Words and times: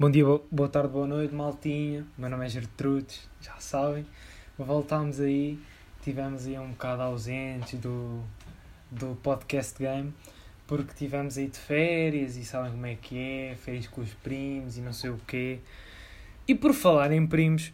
Bom 0.00 0.10
dia, 0.10 0.24
boa 0.50 0.66
tarde, 0.66 0.88
boa 0.88 1.06
noite, 1.06 1.34
maltinha. 1.34 2.06
Meu 2.16 2.30
nome 2.30 2.46
é 2.46 2.48
Gertrudes, 2.48 3.28
já 3.38 3.56
sabem. 3.58 4.06
Voltámos 4.56 5.20
aí, 5.20 5.58
tivemos 6.00 6.46
aí 6.46 6.58
um 6.58 6.70
bocado 6.70 7.02
ausentes 7.02 7.78
do, 7.78 8.22
do 8.90 9.14
podcast 9.16 9.78
game, 9.78 10.10
porque 10.66 10.94
tivemos 10.94 11.36
aí 11.36 11.48
de 11.48 11.58
férias 11.58 12.38
e 12.38 12.46
sabem 12.46 12.70
como 12.72 12.86
é 12.86 12.94
que 12.94 13.18
é, 13.18 13.54
férias 13.56 13.88
com 13.88 14.00
os 14.00 14.14
primos 14.14 14.78
e 14.78 14.80
não 14.80 14.94
sei 14.94 15.10
o 15.10 15.20
quê. 15.26 15.58
E 16.48 16.54
por 16.54 16.72
falar 16.72 17.12
em 17.12 17.26
primos, 17.26 17.70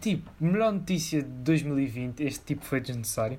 tipo, 0.00 0.30
melhor 0.40 0.72
notícia 0.72 1.22
de 1.22 1.28
2020, 1.28 2.22
este 2.22 2.42
tipo 2.42 2.64
foi 2.64 2.80
desnecessário. 2.80 3.38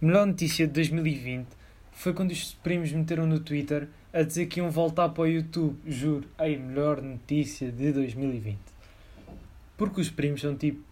Melhor 0.00 0.26
notícia 0.28 0.64
de 0.64 0.74
2020 0.74 1.48
foi 1.90 2.14
quando 2.14 2.30
os 2.30 2.54
primos 2.62 2.92
meteram 2.92 3.26
no 3.26 3.40
Twitter 3.40 3.88
a 4.12 4.22
dizer 4.22 4.46
que 4.46 4.60
iam 4.60 4.70
voltar 4.70 5.08
para 5.10 5.22
o 5.22 5.26
YouTube. 5.26 5.78
Juro, 5.86 6.28
a 6.38 6.44
melhor 6.44 7.02
notícia 7.02 7.70
de 7.70 7.92
2020. 7.92 8.58
Porque 9.76 10.00
os 10.00 10.10
primos 10.10 10.40
são 10.40 10.56
tipo. 10.56 10.82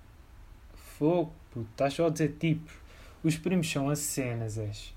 Fogo, 0.99 1.33
puto, 1.51 1.69
estás 1.71 1.95
só 1.95 2.07
a 2.07 2.11
dizer 2.11 2.37
tipos. 2.39 2.73
Os 3.23 3.37
primos 3.37 3.71
são 3.71 3.89
as 3.89 3.99
cenas, 3.99 4.59
és. 4.59 4.95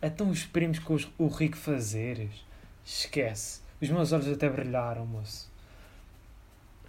Então 0.00 0.28
os 0.30 0.44
primos 0.44 0.78
com 0.78 0.94
os, 0.94 1.08
o 1.18 1.28
rico 1.28 1.56
fazeres. 1.56 2.44
Esquece. 2.84 3.60
Os 3.80 3.88
meus 3.88 4.12
olhos 4.12 4.28
até 4.28 4.48
brilharam, 4.48 5.06
moço. 5.06 5.50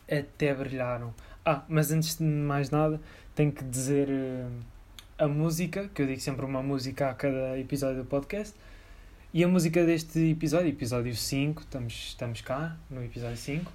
Até 0.09 0.53
brilharam. 0.53 1.13
Ah, 1.45 1.63
mas 1.67 1.91
antes 1.91 2.17
de 2.17 2.23
mais 2.23 2.69
nada, 2.69 2.99
tenho 3.35 3.51
que 3.51 3.63
dizer. 3.63 4.09
Uh, 4.09 4.73
a 5.17 5.27
música, 5.27 5.89
que 5.93 6.01
eu 6.01 6.07
digo 6.07 6.19
sempre 6.19 6.45
uma 6.45 6.61
música 6.61 7.09
a 7.09 7.13
cada 7.13 7.57
episódio 7.57 8.03
do 8.03 8.05
podcast. 8.05 8.55
E 9.33 9.43
a 9.43 9.47
música 9.47 9.83
deste 9.83 10.29
episódio, 10.29 10.69
episódio 10.69 11.15
5, 11.15 11.61
estamos, 11.61 11.93
estamos 11.93 12.41
cá 12.41 12.77
no 12.87 13.03
episódio 13.03 13.35
5, 13.35 13.71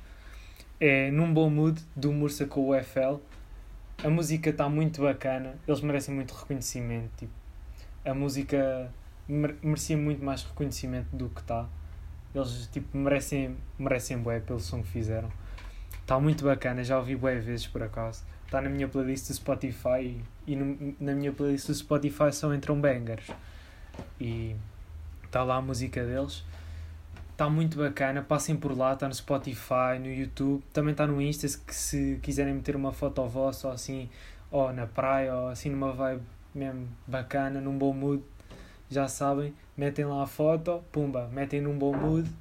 é 0.78 1.10
Num 1.10 1.34
Bom 1.34 1.50
Mood, 1.50 1.82
do 1.96 2.12
Mursa 2.12 2.46
com 2.46 2.60
o 2.60 2.76
UFL. 2.76 3.20
A 4.04 4.08
música 4.08 4.50
está 4.50 4.68
muito 4.68 5.02
bacana, 5.02 5.56
eles 5.66 5.80
merecem 5.80 6.14
muito 6.14 6.32
reconhecimento. 6.32 7.10
Tipo, 7.16 7.32
a 8.04 8.14
música 8.14 8.88
merecia 9.26 9.96
muito 9.96 10.24
mais 10.24 10.44
reconhecimento 10.44 11.08
do 11.12 11.28
que 11.28 11.40
está. 11.40 11.68
Eles 12.32 12.68
tipo, 12.68 12.96
merecem, 12.96 13.56
merecem 13.76 14.16
bué 14.16 14.38
pelo 14.38 14.60
som 14.60 14.80
que 14.80 14.88
fizeram. 14.90 15.28
Está 16.00 16.20
muito 16.20 16.44
bacana, 16.44 16.84
já 16.84 16.96
ouvi 16.96 17.16
bué 17.16 17.40
vezes 17.40 17.66
por 17.66 17.82
acaso 17.82 18.22
está 18.46 18.62
na 18.62 18.70
minha 18.70 18.88
playlist 18.88 19.26
do 19.26 19.34
Spotify 19.34 20.22
e 20.46 20.56
no, 20.56 20.94
na 20.98 21.14
minha 21.14 21.32
playlist 21.32 21.66
do 21.66 21.74
Spotify 21.74 22.32
só 22.32 22.54
entram 22.54 22.80
bangers. 22.80 23.26
E 24.20 24.54
está 25.28 25.44
lá 25.44 25.56
a 25.56 25.62
música 25.62 26.04
deles. 26.04 26.44
Está 27.30 27.48
muito 27.48 27.78
bacana, 27.78 28.20
passem 28.20 28.56
por 28.56 28.76
lá, 28.76 28.94
está 28.94 29.06
no 29.06 29.14
Spotify, 29.14 29.98
no 30.00 30.08
YouTube, 30.08 30.60
também 30.72 30.90
está 30.90 31.06
no 31.06 31.22
Insta, 31.22 31.46
que 31.46 31.74
se 31.74 32.18
quiserem 32.20 32.54
meter 32.54 32.74
uma 32.74 32.92
foto 32.92 33.24
vossa 33.28 33.68
ou 33.68 33.74
assim, 33.74 34.10
ou 34.50 34.72
na 34.72 34.88
praia, 34.88 35.32
ou 35.36 35.48
assim 35.48 35.70
numa 35.70 35.92
vibe 35.92 36.22
mesmo 36.52 36.88
bacana, 37.06 37.60
num 37.60 37.78
bom 37.78 37.92
mood, 37.92 38.24
já 38.90 39.06
sabem, 39.06 39.54
metem 39.76 40.04
lá 40.04 40.24
a 40.24 40.26
foto, 40.26 40.82
pumba, 40.90 41.28
metem 41.32 41.60
num 41.60 41.78
bom 41.78 41.94
mood, 41.94 42.28
o 42.28 42.32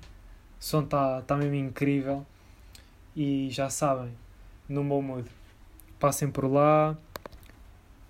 som 0.59 0.81
está 0.81 1.21
tá 1.21 1.37
mesmo 1.37 1.53
incrível 1.53 2.25
e 3.15 3.49
já 3.51 3.69
sabem, 3.69 4.11
num 4.67 4.87
bom 4.87 5.01
mood 5.03 5.29
passem 5.99 6.31
por 6.31 6.45
lá, 6.45 6.97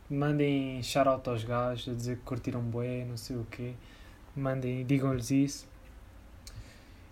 mandem 0.10 0.82
shout 0.84 1.30
aos 1.30 1.44
gajos 1.44 1.94
a 1.94 1.98
dizer 1.98 2.18
que 2.18 2.24
curtiram 2.24 2.62
bué, 2.62 3.06
não 3.06 3.18
sei 3.18 3.36
o 3.36 3.46
quê. 3.50 3.74
Mandem, 4.38 4.86
digam-lhes 4.86 5.32
isso. 5.32 5.68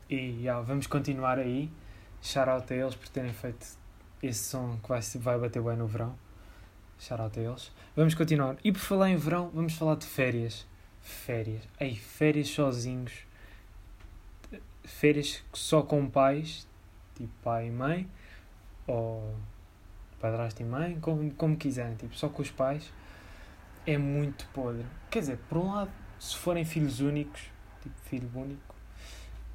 E 0.09 0.15
yeah, 0.15 0.61
vamos 0.61 0.87
continuar 0.87 1.39
aí. 1.39 1.69
Shout 2.21 2.71
a 2.71 2.75
eles 2.75 2.95
por 2.95 3.07
terem 3.09 3.33
feito 3.33 3.65
esse 4.21 4.43
som 4.43 4.77
que 4.81 4.89
vai, 4.89 5.01
vai 5.01 5.39
bater 5.39 5.61
bem 5.61 5.75
no 5.75 5.87
verão. 5.87 6.15
Shout 6.99 7.39
a 7.39 7.41
eles. 7.41 7.71
Vamos 7.95 8.13
continuar. 8.13 8.57
E 8.63 8.71
por 8.71 8.79
falar 8.79 9.09
em 9.09 9.15
verão, 9.15 9.49
vamos 9.53 9.73
falar 9.73 9.95
de 9.95 10.05
férias. 10.05 10.67
Férias. 11.01 11.63
Ei, 11.79 11.95
férias 11.95 12.49
sozinhos. 12.49 13.13
Férias 14.83 15.43
só 15.51 15.81
com 15.81 16.07
pais, 16.07 16.67
tipo 17.15 17.33
pai 17.43 17.67
e 17.67 17.71
mãe. 17.71 18.09
Ou 18.85 19.35
padrasto 20.19 20.61
e 20.61 20.65
mãe, 20.65 20.99
como, 20.99 21.29
como 21.31 21.57
quiserem, 21.57 21.95
tipo, 21.95 22.15
só 22.15 22.29
com 22.29 22.41
os 22.41 22.49
pais, 22.49 22.91
é 23.85 23.97
muito 23.97 24.47
podre. 24.47 24.85
Quer 25.09 25.19
dizer, 25.19 25.37
por 25.49 25.57
um 25.59 25.71
lado, 25.71 25.91
se 26.19 26.35
forem 26.35 26.65
filhos 26.65 26.99
únicos, 26.99 27.41
tipo 27.81 27.95
filho 28.09 28.29
único 28.35 28.75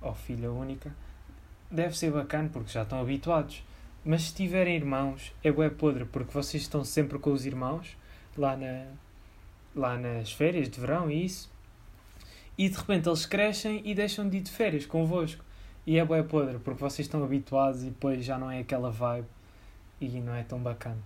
ou 0.01 0.15
filha 0.15 0.51
única, 0.51 0.95
deve 1.71 1.97
ser 1.97 2.11
bacana 2.11 2.49
porque 2.53 2.73
já 2.73 2.83
estão 2.83 3.01
habituados. 3.01 3.63
Mas 4.05 4.23
se 4.23 4.35
tiverem 4.35 4.77
irmãos, 4.77 5.33
é 5.45 5.53
bué 5.53 5.69
podre 5.69 6.05
porque 6.07 6.33
vocês 6.33 6.63
estão 6.63 6.85
sempre 6.85 7.19
com 7.19 7.33
os 7.33 7.45
irmãos 7.45 7.97
lá, 8.37 8.57
na, 8.57 8.87
lá 9.75 9.99
nas 9.99 10.33
férias 10.33 10.69
de 10.71 10.81
verão 10.81 11.11
e 11.11 11.25
isso. 11.25 11.51
E 12.57 12.69
de 12.69 12.77
repente 12.77 13.09
eles 13.09 13.27
crescem 13.27 13.83
e 13.85 13.95
deixam 13.95 14.29
de 14.29 14.39
ir 14.39 14.41
de 14.41 14.51
férias 14.51 14.87
convosco. 14.87 15.45
E 15.87 15.99
é 15.99 16.05
bué 16.05 16.23
podre 16.23 16.59
porque 16.59 16.81
vocês 16.81 17.07
estão 17.07 17.23
habituados 17.23 17.83
e 17.83 17.87
depois 17.87 18.25
já 18.25 18.39
não 18.39 18.51
é 18.51 18.61
aquela 18.61 18.91
vibe 18.91 19.27
e 20.01 20.09
não 20.21 20.35
é 20.35 20.43
tão 20.43 20.59
bacana. 20.59 20.99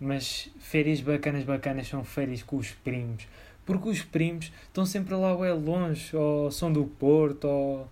Mas 0.00 0.50
férias 0.58 1.00
bacanas, 1.00 1.44
bacanas 1.44 1.86
são 1.88 2.04
férias 2.04 2.42
com 2.42 2.56
os 2.56 2.70
primos. 2.70 3.26
Porque 3.64 3.88
os 3.88 4.02
primos 4.02 4.52
estão 4.66 4.84
sempre 4.84 5.14
lá 5.14 5.34
ou 5.34 5.44
é 5.44 5.52
longe, 5.52 6.14
ou 6.16 6.50
são 6.50 6.72
do 6.72 6.84
Porto, 6.84 7.46
ou 7.46 7.88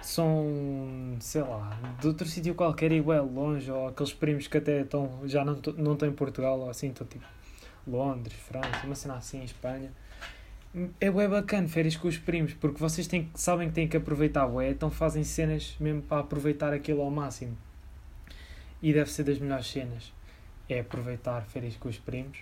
são, 0.00 1.16
sei 1.20 1.42
lá, 1.42 1.78
de 2.00 2.06
outro 2.06 2.26
sítio 2.26 2.54
qualquer 2.54 2.92
e 2.92 2.98
é 2.98 3.20
longe, 3.20 3.70
ou 3.70 3.88
aqueles 3.88 4.12
primos 4.12 4.46
que 4.46 4.58
até 4.58 4.82
estão, 4.82 5.20
já 5.24 5.44
não, 5.44 5.58
não 5.76 5.94
estão 5.94 6.08
em 6.08 6.12
Portugal, 6.12 6.60
ou 6.60 6.70
assim, 6.70 6.88
estão 6.88 7.06
tipo 7.06 7.24
Londres, 7.86 8.36
França, 8.36 8.84
uma 8.84 8.94
cena 8.94 9.16
assim, 9.16 9.42
Espanha. 9.42 9.92
É 11.00 11.10
bué 11.10 11.26
bacana 11.26 11.66
férias 11.68 11.96
com 11.96 12.06
os 12.06 12.18
primos, 12.18 12.52
porque 12.54 12.78
vocês 12.78 13.06
têm, 13.06 13.30
sabem 13.34 13.68
que 13.68 13.74
têm 13.74 13.88
que 13.88 13.96
aproveitar 13.96 14.46
bué, 14.46 14.70
então 14.70 14.90
fazem 14.90 15.24
cenas 15.24 15.76
mesmo 15.80 16.02
para 16.02 16.20
aproveitar 16.20 16.72
aquilo 16.72 17.02
ao 17.02 17.10
máximo 17.10 17.56
e 18.82 18.92
deve 18.92 19.10
ser 19.10 19.24
das 19.24 19.38
melhores 19.38 19.66
cenas. 19.66 20.12
É 20.68 20.80
aproveitar 20.80 21.42
férias 21.42 21.76
com 21.76 21.88
os 21.88 21.98
primos. 21.98 22.38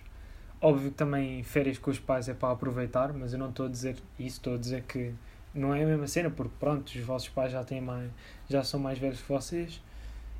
Óbvio 0.65 0.91
que 0.91 0.97
também 0.97 1.43
férias 1.43 1.77
com 1.77 1.91
os 1.91 1.99
pais 1.99 2.27
é 2.27 2.33
para 2.33 2.51
aproveitar, 2.51 3.13
mas 3.13 3.35
eu 3.35 3.39
não 3.39 3.51
estou 3.51 3.67
a 3.67 3.69
dizer 3.69 3.99
isso, 4.19 4.39
estou 4.39 4.55
a 4.55 4.57
dizer 4.57 4.83
que 4.85 5.13
não 5.53 5.75
é 5.75 5.85
a 5.85 5.87
mesma 5.87 6.07
cena, 6.07 6.31
porque 6.31 6.55
pronto, 6.59 6.89
os 6.89 7.01
vossos 7.01 7.29
pais 7.29 7.53
já 7.53 7.63
têm 7.63 7.83
mais, 7.83 8.11
já 8.49 8.65
são 8.65 8.81
mais 8.81 8.99
velhos 8.99 9.21
que 9.21 9.29
vocês 9.29 9.79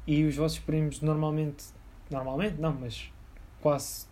e 0.07 0.25
os 0.25 0.35
vossos 0.35 0.59
primos 0.61 1.03
normalmente, 1.03 1.67
normalmente 2.11 2.59
não, 2.59 2.73
mas 2.73 3.13
quase, 3.61 4.07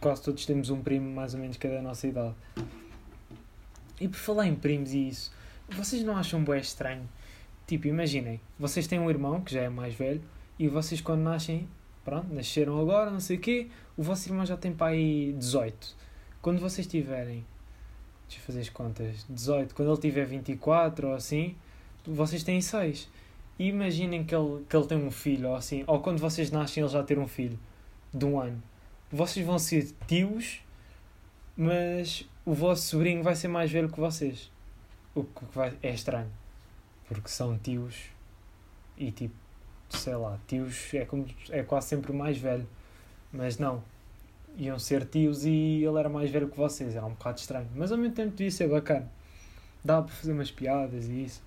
quase 0.00 0.22
todos 0.22 0.46
temos 0.46 0.70
um 0.70 0.80
primo 0.80 1.14
mais 1.14 1.34
ou 1.34 1.40
menos 1.40 1.58
que 1.58 1.66
é 1.66 1.70
da 1.70 1.82
nossa 1.82 2.06
idade. 2.06 2.34
E 4.00 4.08
por 4.08 4.16
falar 4.16 4.46
em 4.46 4.54
primos 4.54 4.94
e 4.94 5.06
isso, 5.06 5.30
vocês 5.68 6.02
não 6.02 6.16
acham 6.16 6.42
bem 6.42 6.60
estranho? 6.60 7.06
Tipo, 7.66 7.88
imaginem, 7.88 8.40
vocês 8.58 8.86
têm 8.86 8.98
um 8.98 9.10
irmão 9.10 9.42
que 9.42 9.52
já 9.52 9.60
é 9.60 9.68
mais 9.68 9.94
velho 9.94 10.22
e 10.58 10.66
vocês 10.66 11.02
quando 11.02 11.20
nascem, 11.20 11.68
pronto, 12.06 12.32
nasceram 12.32 12.80
agora, 12.80 13.10
não 13.10 13.18
sei 13.18 13.36
o 13.36 13.40
quê, 13.40 13.68
o 13.96 14.02
vosso 14.02 14.28
irmão 14.28 14.46
já 14.46 14.56
tem 14.56 14.72
aí 14.78 15.32
18. 15.32 15.96
Quando 16.40 16.60
vocês 16.60 16.86
tiverem, 16.86 17.44
deixa 18.28 18.40
eu 18.40 18.46
fazer 18.46 18.60
as 18.60 18.68
contas, 18.68 19.26
18, 19.28 19.74
quando 19.74 19.90
ele 19.90 20.00
tiver 20.00 20.24
24 20.24 21.08
ou 21.08 21.14
assim, 21.14 21.56
vocês 22.06 22.44
têm 22.44 22.60
6. 22.60 23.10
E 23.58 23.66
imaginem 23.66 24.22
que 24.24 24.32
ele, 24.36 24.64
que 24.68 24.76
ele 24.76 24.86
tem 24.86 24.98
um 24.98 25.10
filho 25.10 25.48
ou 25.48 25.56
assim, 25.56 25.82
ou 25.88 25.98
quando 25.98 26.20
vocês 26.20 26.52
nascem 26.52 26.84
ele 26.84 26.92
já 26.92 27.02
ter 27.02 27.18
um 27.18 27.26
filho 27.26 27.58
de 28.14 28.24
um 28.24 28.38
ano. 28.38 28.62
Vocês 29.10 29.44
vão 29.44 29.58
ser 29.58 29.92
tios, 30.06 30.60
mas 31.56 32.24
o 32.44 32.54
vosso 32.54 32.82
sobrinho 32.82 33.24
vai 33.24 33.34
ser 33.34 33.48
mais 33.48 33.68
velho 33.68 33.88
que 33.88 33.98
vocês. 33.98 34.52
O 35.12 35.24
que 35.24 35.44
vai, 35.52 35.76
é 35.82 35.92
estranho. 35.92 36.30
Porque 37.08 37.28
são 37.28 37.58
tios 37.58 37.96
e 38.96 39.10
tipo 39.10 39.45
sei 39.88 40.14
lá, 40.14 40.38
tios 40.46 40.92
é, 40.94 41.04
como, 41.04 41.26
é 41.50 41.62
quase 41.62 41.88
sempre 41.88 42.12
o 42.12 42.14
mais 42.14 42.38
velho. 42.38 42.66
Mas 43.32 43.58
não, 43.58 43.82
iam 44.56 44.78
ser 44.78 45.04
tios 45.06 45.44
e 45.44 45.84
ele 45.84 45.98
era 45.98 46.08
mais 46.08 46.30
velho 46.30 46.48
que 46.48 46.56
vocês, 46.56 46.94
era 46.94 47.04
um 47.04 47.10
bocado 47.10 47.38
estranho. 47.38 47.68
Mas 47.74 47.92
ao 47.92 47.98
mesmo 47.98 48.14
tempo 48.14 48.30
devia 48.30 48.50
ser 48.50 48.68
bacana. 48.68 49.10
Dava 49.84 50.06
para 50.06 50.14
fazer 50.14 50.32
umas 50.32 50.50
piadas 50.50 51.06
e 51.06 51.24
isso. 51.24 51.42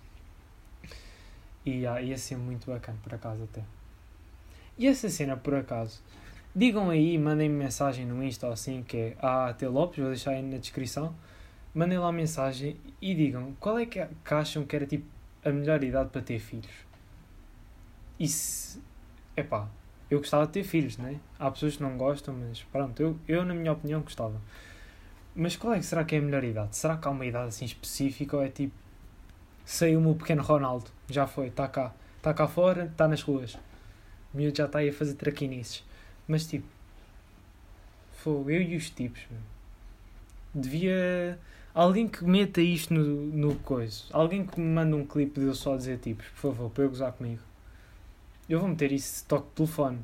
E 1.66 1.86
ah, 1.86 2.02
ia 2.02 2.18
ser 2.18 2.38
muito 2.38 2.72
bacana, 2.72 2.98
por 3.04 3.14
acaso 3.14 3.44
até. 3.44 3.62
E 4.78 4.88
essa 4.88 5.10
cena, 5.10 5.36
por 5.36 5.54
acaso, 5.56 6.02
digam 6.56 6.90
aí, 6.90 7.18
mandem-me 7.18 7.56
mensagem 7.56 8.06
no 8.06 8.24
Insta 8.24 8.48
ou 8.48 8.54
assim, 8.54 8.82
que 8.82 8.98
é 8.98 9.18
AT 9.22 9.62
Lopes, 9.64 10.00
vou 10.00 10.08
deixar 10.08 10.32
aí 10.32 10.42
na 10.42 10.58
descrição. 10.58 11.14
Mandem 11.76 11.98
lá 12.00 12.12
mensagem 12.12 12.78
e 13.02 13.14
digam 13.14 13.54
qual 13.60 13.78
é 13.78 13.86
que, 13.86 14.04
que 14.04 14.34
acham 14.34 14.64
que 14.64 14.76
era 14.76 14.86
tipo 14.86 15.06
a 15.44 15.52
melhor 15.52 15.84
idade 15.84 16.10
para 16.10 16.22
ter 16.22 16.40
filhos 16.40 16.89
e 18.20 18.28
se. 18.28 18.82
Epá, 19.36 19.70
eu 20.10 20.20
gostava 20.20 20.46
de 20.46 20.54
ter 20.54 20.64
filhos, 20.64 20.98
né? 20.98 21.20
Há 21.38 21.50
pessoas 21.52 21.78
que 21.78 21.84
não 21.84 21.98
gostam, 21.98 22.34
mas 22.34 22.64
pronto, 22.64 23.02
eu, 23.02 23.18
eu 23.28 23.46
na 23.46 23.54
minha 23.54 23.72
opinião 23.72 24.02
gostava. 24.02 24.42
Mas 25.36 25.56
qual 25.56 25.74
é 25.74 25.80
que 25.80 25.86
será 25.86 26.04
que 26.04 26.16
é 26.16 26.18
a 26.18 26.22
melhor 26.22 26.44
idade? 26.44 26.76
Será 26.76 26.98
que 26.98 27.08
há 27.08 27.12
uma 27.12 27.26
idade 27.26 27.50
assim 27.50 27.66
específica 27.66 28.36
ou 28.36 28.44
é 28.44 28.50
tipo. 28.50 28.74
Saiu-me 29.64 30.08
o 30.08 30.16
pequeno 30.16 30.42
Ronaldo, 30.42 30.90
já 31.08 31.28
foi, 31.28 31.48
está 31.48 31.68
cá. 31.68 31.94
Está 32.18 32.34
cá 32.34 32.48
fora, 32.48 32.86
está 32.86 33.08
nas 33.08 33.22
ruas. 33.22 33.54
O 34.34 34.38
miúdo 34.38 34.58
já 34.58 34.66
está 34.66 34.80
aí 34.80 34.90
a 34.90 34.94
fazer 34.94 35.14
traquinices. 35.14 35.86
Mas 36.28 36.46
tipo, 36.46 36.66
fogo, 38.12 38.50
eu 38.50 38.62
e 38.62 38.76
os 38.76 38.90
tipos, 38.90 39.22
meu. 39.30 39.40
Devia. 40.54 41.40
Alguém 41.74 42.08
que 42.08 42.24
meta 42.26 42.62
isto 42.62 42.94
no, 42.94 43.04
no 43.04 43.56
coisa. 43.60 44.04
Alguém 44.12 44.46
que 44.46 44.60
me 44.60 44.68
manda 44.68 44.96
um 44.96 45.06
clipe 45.06 45.40
de 45.40 45.46
eu 45.46 45.54
só 45.56 45.78
dizer 45.78 46.00
tipos, 46.00 46.26
por 46.30 46.52
favor, 46.52 46.70
para 46.72 46.84
eu 46.84 46.90
gozar 46.90 47.14
comigo. 47.14 47.42
Eu 48.50 48.60
vou 48.60 48.68
meter 48.68 48.92
isso 48.92 49.24
toque 49.26 49.48
de 49.50 49.54
telefone. 49.56 50.00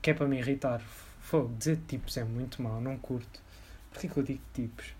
Que 0.00 0.10
é 0.10 0.14
para 0.14 0.28
me 0.28 0.38
irritar. 0.38 0.80
Fogo, 1.20 1.54
dizer 1.58 1.80
tipos 1.88 2.16
é 2.16 2.24
muito 2.24 2.62
mau, 2.62 2.80
não 2.80 2.96
curto. 2.96 3.42
Porquê 3.90 4.08
que 4.08 4.16
eu 4.16 4.22
digo 4.22 4.40
tipos? 4.52 4.94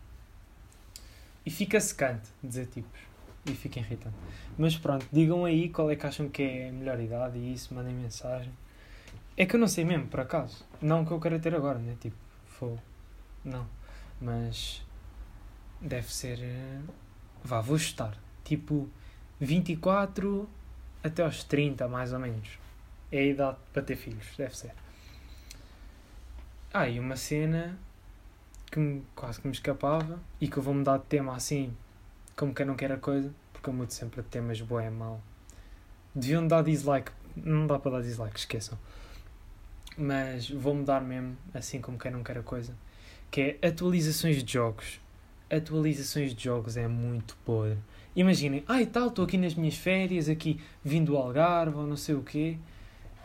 E 1.46 1.50
fica 1.50 1.78
secante 1.80 2.28
dizer 2.42 2.66
tipos. 2.66 3.00
E 3.46 3.52
fica 3.54 3.78
irritante. 3.78 4.16
Mas 4.56 4.76
pronto, 4.76 5.06
digam 5.12 5.44
aí 5.44 5.68
qual 5.68 5.90
é 5.90 5.96
que 5.96 6.06
acham 6.06 6.28
que 6.28 6.42
é 6.42 6.68
a 6.70 6.72
melhor 6.72 6.98
idade 6.98 7.38
e 7.38 7.52
isso, 7.52 7.74
mandem 7.74 7.94
mensagem. 7.94 8.52
É 9.36 9.44
que 9.44 9.54
eu 9.56 9.60
não 9.60 9.68
sei 9.68 9.84
mesmo, 9.84 10.06
por 10.06 10.20
acaso. 10.20 10.64
Não 10.80 11.04
que 11.04 11.10
eu 11.10 11.20
quero 11.20 11.38
ter 11.38 11.54
agora, 11.54 11.78
né? 11.78 11.96
Tipo, 12.00 12.16
fogo. 12.46 12.80
Não. 13.44 13.66
Mas 14.20 14.82
deve 15.80 16.12
ser. 16.12 16.38
eh, 16.40 16.80
Vá, 17.42 17.60
vou 17.60 17.78
chutar. 17.78 18.16
Tipo, 18.42 18.88
24 19.38 20.48
até 21.04 21.22
aos 21.22 21.44
30, 21.44 21.86
mais 21.86 22.12
ou 22.12 22.18
menos. 22.18 22.58
É 23.12 23.18
a 23.20 23.24
idade 23.24 23.58
para 23.72 23.82
ter 23.82 23.94
filhos, 23.96 24.26
deve 24.36 24.56
ser. 24.56 24.72
Ah, 26.72 26.88
e 26.88 26.98
uma 26.98 27.16
cena 27.16 27.78
que 28.70 28.78
me- 28.80 29.04
quase 29.14 29.40
que 29.40 29.46
me 29.46 29.52
escapava 29.54 30.18
e 30.40 30.48
que 30.48 30.56
eu 30.56 30.62
vou 30.62 30.74
mudar 30.74 30.98
de 30.98 31.04
tema 31.04 31.36
assim, 31.36 31.76
como 32.36 32.52
quem 32.54 32.66
não 32.66 32.74
quer 32.74 32.90
a 32.92 32.96
coisa, 32.96 33.32
porque 33.52 33.68
eu 33.68 33.72
mudo 33.74 33.92
sempre 33.92 34.22
de 34.22 34.28
temas 34.28 34.60
boé 34.60 34.90
mal. 34.90 35.20
Deviam 36.14 36.46
dar 36.46 36.62
dislike, 36.64 37.12
não 37.36 37.66
dá 37.66 37.78
para 37.78 37.92
dar 37.92 38.02
dislike, 38.02 38.38
esqueçam. 38.38 38.78
Mas 39.96 40.50
vou 40.50 40.74
mudar 40.74 41.00
mesmo, 41.00 41.36
assim 41.52 41.80
como 41.80 41.98
quem 41.98 42.10
não 42.10 42.24
quer 42.24 42.38
a 42.38 42.42
coisa, 42.42 42.74
que 43.30 43.58
é 43.62 43.68
atualizações 43.68 44.42
de 44.42 44.52
jogos. 44.52 45.00
Atualizações 45.50 46.34
de 46.34 46.44
jogos 46.44 46.76
é 46.76 46.88
muito 46.88 47.36
podre. 47.44 47.78
Imaginem, 48.16 48.62
ai 48.68 48.86
tal, 48.86 49.08
estou 49.08 49.24
aqui 49.24 49.36
nas 49.36 49.54
minhas 49.54 49.76
férias, 49.76 50.28
aqui 50.28 50.60
vim 50.84 51.02
do 51.02 51.16
Algarve 51.16 51.76
ou 51.76 51.86
não 51.86 51.96
sei 51.96 52.14
o 52.14 52.22
quê, 52.22 52.56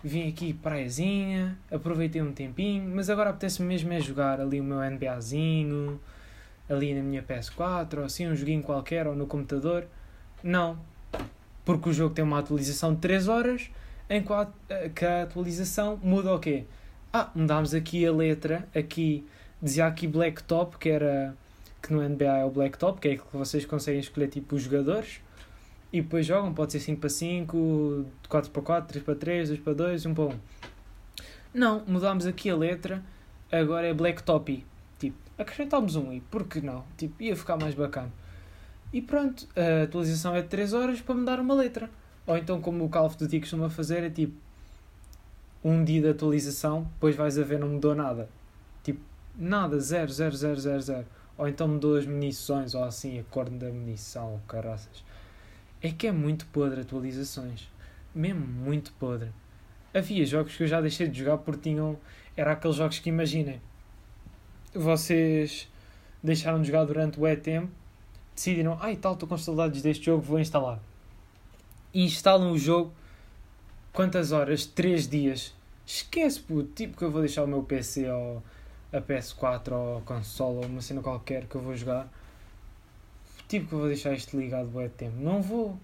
vim 0.04 0.28
aqui 0.28 0.52
praiazinha, 0.52 1.58
aproveitei 1.72 2.22
um 2.22 2.32
tempinho, 2.32 2.92
mas 2.96 3.08
agora 3.08 3.30
apetece-me 3.30 3.68
mesmo 3.68 3.94
é 3.94 4.00
jogar 4.00 4.42
ali 4.42 4.60
o 4.60 4.64
meu 4.64 4.80
NBAzinho, 4.82 6.00
ali 6.68 6.96
na 6.96 7.04
minha 7.04 7.22
PS4 7.22 8.00
ou 8.00 8.06
assim, 8.06 8.28
um 8.28 8.36
joguinho 8.36 8.64
qualquer 8.64 9.06
ou 9.06 9.16
no 9.16 9.28
computador. 9.28 9.86
Não, 10.42 10.80
porque 11.64 11.90
o 11.90 11.94
jogo 11.94 12.16
tem 12.16 12.24
uma 12.24 12.40
atualização 12.40 12.96
de 12.96 13.02
3 13.02 13.28
horas, 13.28 13.70
em 14.10 14.24
que 14.24 14.34
a, 14.34 14.48
a 14.48 15.24
atualização 15.24 16.00
muda 16.02 16.34
o 16.34 16.40
quê? 16.40 16.66
Ah, 17.14 17.30
mudámos 17.36 17.76
aqui 17.76 18.06
a 18.08 18.12
letra, 18.12 18.68
aqui 18.76 19.24
dizia 19.62 19.86
aqui 19.86 20.08
Blacktop, 20.08 20.78
que 20.78 20.90
era 20.90 21.36
que 21.82 21.94
no 21.94 22.02
NBA 22.08 22.38
é 22.38 22.46
o 22.46 22.50
Blacktop, 22.50 23.00
que 23.00 23.08
é 23.10 23.18
que 23.18 23.24
vocês 23.32 23.66
conseguem 23.66 24.00
escolher 24.00 24.28
tipo 24.28 24.56
os 24.56 24.64
jogadores 24.64 25.22
e 25.92 26.02
depois 26.02 26.26
jogam, 26.26 26.54
pode 26.54 26.72
ser 26.72 26.80
5 26.80 27.00
para 27.00 27.10
5, 27.10 28.06
4 28.28 28.52
para 28.52 28.62
4, 28.62 28.90
3 28.90 29.06
para 29.06 29.16
3, 29.16 29.50
2 29.50 29.62
para 29.62 29.74
2, 29.74 30.06
1 30.06 30.14
para 30.14 30.24
1. 30.26 30.40
Não, 31.54 31.84
mudámos 31.88 32.28
aqui 32.28 32.50
a 32.50 32.56
letra, 32.56 33.04
agora 33.52 33.88
é 33.88 33.94
Blacktop. 33.94 34.64
Tipo, 35.00 35.18
acrescentámos 35.38 35.96
um 35.96 36.14
i, 36.14 36.22
porque 36.30 36.62
não? 36.62 36.84
Tipo, 36.96 37.24
ia 37.24 37.36
ficar 37.36 37.58
mais 37.58 37.74
bacana. 37.74 38.12
E 38.94 39.02
pronto, 39.02 39.48
a 39.56 39.84
atualização 39.84 40.36
é 40.36 40.42
de 40.42 40.48
3 40.48 40.74
horas 40.74 41.02
para 41.02 41.16
mudar 41.16 41.40
uma 41.40 41.56
letra. 41.56 41.90
Ou 42.28 42.38
então, 42.38 42.62
como 42.62 42.86
o 42.86 42.90
Call 42.90 43.06
of 43.06 43.18
Duty 43.18 43.40
costuma 43.40 43.70
fazer, 43.70 44.04
é 44.04 44.10
tipo 44.10 44.36
um 45.64 45.84
dia 45.84 46.02
de 46.02 46.10
atualização, 46.10 46.84
depois 46.94 47.16
vais 47.16 47.38
a 47.38 47.44
ver 47.44 47.60
não 47.60 47.70
mudou 47.70 47.96
nada. 47.96 48.30
Tipo, 48.84 49.02
nada, 49.36 49.80
0, 49.80 50.12
0, 50.12 50.36
0, 50.36 50.60
0, 50.60 50.82
0. 50.82 51.06
Ou 51.40 51.48
então 51.48 51.70
mudou 51.70 51.96
as 51.96 52.06
munições, 52.06 52.76
ou 52.76 52.84
assim, 52.84 53.18
a 53.18 53.24
cor 53.24 53.50
da 53.50 53.70
munição, 53.70 54.34
ou 54.34 54.40
caraças. 54.40 55.06
É 55.82 55.90
que 55.90 56.06
é 56.06 56.12
muito 56.12 56.46
podre 56.48 56.82
atualizações. 56.82 57.70
Mesmo 58.14 58.46
muito 58.46 58.92
podre. 59.00 59.32
Havia 59.94 60.26
jogos 60.26 60.58
que 60.58 60.64
eu 60.64 60.68
já 60.68 60.82
deixei 60.82 61.08
de 61.08 61.18
jogar 61.18 61.38
porque 61.38 61.62
tinham. 61.62 61.98
Era 62.36 62.52
aqueles 62.52 62.76
jogos 62.76 63.00
que 63.00 63.08
imaginem. 63.08 63.62
Vocês 64.74 65.70
deixaram 66.22 66.62
de 66.62 66.68
jogar 66.68 66.84
durante 66.84 67.18
o 67.18 67.26
e 67.26 67.38
tempo, 67.38 67.72
decidiram, 68.36 68.78
ai 68.82 68.98
tal, 68.98 69.14
estou 69.14 69.28
com 69.28 69.38
saudades 69.38 69.82
deste 69.82 70.08
jogo, 70.08 70.22
vou 70.22 70.40
instalar. 70.42 70.82
E 71.94 72.04
instalam 72.04 72.52
o 72.52 72.58
jogo. 72.58 72.94
Quantas 73.94 74.34
horas? 74.34 74.66
3 74.66 75.08
dias. 75.08 75.56
Esquece, 75.86 76.42
puto. 76.42 76.70
Tipo 76.74 76.98
que 76.98 77.04
eu 77.06 77.12
vou 77.12 77.22
deixar 77.22 77.46
o 77.46 77.48
meu 77.48 77.64
PC 77.64 78.12
ou 78.12 78.44
a 78.92 79.00
PS4 79.00 79.72
ou 79.72 79.98
a 80.00 80.02
console 80.02 80.58
ou 80.58 80.66
uma 80.66 80.82
cena 80.82 81.02
qualquer 81.02 81.46
que 81.46 81.56
eu 81.56 81.62
vou 81.62 81.76
jogar. 81.76 82.08
Tipo 83.48 83.68
que 83.68 83.74
eu 83.74 83.80
vou 83.80 83.88
deixar 83.88 84.14
isto 84.14 84.38
ligado 84.40 84.68
bué 84.68 84.88
de 84.88 84.94
tempo. 84.94 85.18
Não 85.18 85.42
vou. 85.42 85.78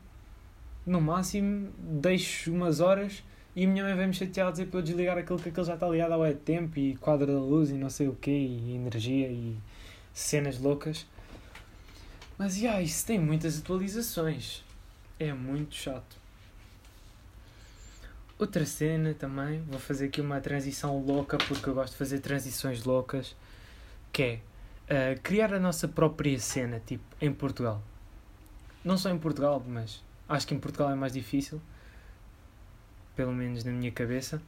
No 0.85 1.01
máximo 1.01 1.71
deixo 1.79 2.51
umas 2.51 2.79
horas 2.79 3.23
e 3.55 3.65
a 3.65 3.67
minha 3.67 3.83
mãe 3.83 3.95
vai 3.95 4.07
me 4.07 4.13
chatear 4.13 4.49
a 4.49 4.51
dizer 4.51 4.67
para 4.67 4.79
eu 4.79 4.83
desligar 4.83 5.17
aquilo 5.17 5.39
que 5.39 5.49
aquilo 5.49 5.65
já 5.65 5.73
está 5.73 5.87
ligado 5.87 6.15
bué 6.15 6.33
de 6.33 6.39
tempo 6.39 6.77
e 6.77 6.95
quadro 6.97 7.27
da 7.27 7.39
luz 7.39 7.69
e 7.69 7.73
não 7.73 7.89
sei 7.89 8.07
o 8.07 8.15
que 8.15 8.31
e 8.31 8.75
energia 8.75 9.27
e 9.27 9.57
cenas 10.13 10.59
loucas. 10.59 11.05
Mas 12.37 12.57
yeah, 12.57 12.81
isso 12.81 13.05
tem 13.05 13.17
muitas 13.17 13.59
atualizações. 13.59 14.63
É 15.17 15.33
muito 15.33 15.73
chato. 15.73 16.24
Outra 18.37 18.65
cena 18.65 19.13
também, 19.13 19.61
vou 19.61 19.79
fazer 19.79 20.07
aqui 20.07 20.19
uma 20.19 20.41
transição 20.41 20.99
louca 20.99 21.37
porque 21.37 21.69
eu 21.69 21.73
gosto 21.73 21.93
de 21.93 21.97
fazer 21.97 22.19
transições 22.19 22.83
loucas, 22.83 23.33
que 24.11 24.41
é 24.89 25.15
uh, 25.15 25.21
criar 25.21 25.53
a 25.53 25.59
nossa 25.59 25.87
própria 25.87 26.37
cena, 26.37 26.81
tipo, 26.85 27.03
em 27.21 27.31
Portugal. 27.31 27.81
Não 28.83 28.97
só 28.97 29.09
em 29.09 29.17
Portugal, 29.17 29.63
mas 29.65 30.03
acho 30.27 30.45
que 30.47 30.53
em 30.53 30.59
Portugal 30.59 30.91
é 30.91 30.95
mais 30.95 31.13
difícil, 31.13 31.61
pelo 33.15 33.31
menos 33.31 33.63
na 33.63 33.71
minha 33.71 33.89
cabeça. 33.89 34.41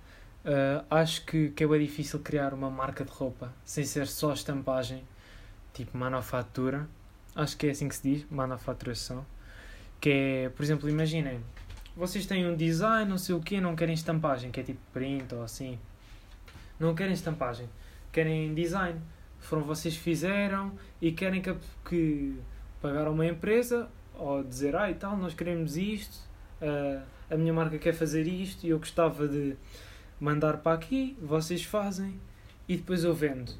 Uh, 0.44 0.86
acho 0.90 1.26
que, 1.26 1.52
que 1.52 1.64
é 1.64 1.68
bem 1.68 1.80
difícil 1.80 2.20
criar 2.20 2.54
uma 2.54 2.70
marca 2.70 3.06
de 3.06 3.12
roupa 3.12 3.54
sem 3.64 3.86
ser 3.86 4.06
só 4.08 4.34
estampagem, 4.34 5.02
tipo 5.74 5.98
manufatura. 5.98 6.90
Acho 7.34 7.56
que 7.56 7.68
é 7.68 7.70
assim 7.70 7.88
que 7.88 7.96
se 7.96 8.04
diz, 8.04 8.26
manufaturação. 8.30 9.26
Que 10.02 10.10
é, 10.10 10.50
por 10.50 10.62
exemplo, 10.62 10.90
imaginem, 10.90 11.42
vocês 11.98 12.28
têm 12.28 12.48
um 12.48 12.56
design, 12.56 13.10
não 13.10 13.18
sei 13.18 13.34
o 13.34 13.42
quê, 13.42 13.60
não 13.60 13.76
querem 13.76 13.96
estampagem, 13.96 14.52
que 14.52 14.60
é 14.60 14.64
tipo 14.64 14.80
print 14.94 15.34
ou 15.34 15.42
assim. 15.42 15.80
Não 16.80 16.94
querem 16.94 17.14
estampagem, 17.14 17.68
querem 18.12 18.54
design. 18.54 19.02
Foram 19.40 19.64
vocês 19.64 19.96
fizeram 19.96 20.72
e 21.02 21.12
querem 21.12 21.42
que, 21.42 21.56
que 21.84 22.40
pagaram 22.80 23.14
uma 23.14 23.26
empresa 23.26 23.90
ou 24.14 24.44
dizer, 24.44 24.76
ah 24.76 24.92
e 24.92 24.94
tal, 24.94 25.18
nós 25.18 25.34
queremos 25.34 25.76
isto, 25.76 26.18
uh, 26.62 27.02
a 27.30 27.36
minha 27.36 27.54
marca 27.54 27.78
quer 27.80 27.94
fazer 27.94 28.28
isto 28.28 28.66
e 28.66 28.70
eu 28.70 28.78
gostava 28.78 29.28
de 29.28 29.56
mandar 30.20 30.58
para 30.58 30.74
aqui, 30.78 31.18
vocês 31.22 31.64
fazem 31.64 32.20
e 32.68 32.78
depois 32.78 33.04
eu 33.04 33.14
vendo. 33.14 33.52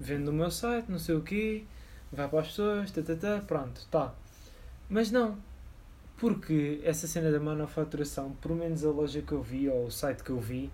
Vendo 0.00 0.26
no 0.26 0.32
meu 0.32 0.50
site, 0.50 0.90
não 0.90 0.98
sei 0.98 1.14
o 1.14 1.22
quê, 1.22 1.64
vai 2.10 2.26
para 2.26 2.40
as 2.40 2.48
pessoas, 2.48 2.90
tá, 2.90 3.02
tá, 3.02 3.42
pronto, 3.46 3.86
tá. 3.90 4.14
Mas 4.88 5.10
não, 5.10 5.36
porque 6.16 6.80
essa 6.82 7.06
cena 7.06 7.30
da 7.30 7.38
manufaturação, 7.38 8.32
pelo 8.40 8.54
menos 8.54 8.84
a 8.84 8.90
loja 8.90 9.20
que 9.20 9.32
eu 9.32 9.42
vi, 9.42 9.68
ou 9.68 9.86
o 9.86 9.90
site 9.90 10.22
que 10.22 10.30
eu 10.30 10.40
vi, 10.40 10.70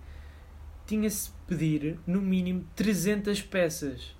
tinha-se 0.85 1.31
pedir 1.47 1.99
no 2.05 2.21
mínimo 2.21 2.65
300 2.75 3.41
peças. 3.41 4.15